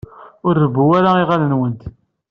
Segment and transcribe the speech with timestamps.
[0.47, 1.81] Ur rebbu ara iɣallen-nwent.